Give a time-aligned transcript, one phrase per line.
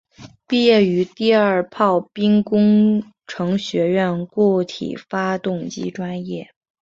[0.47, 6.51] 毕业于第二炮兵工程学院固体发动机专业。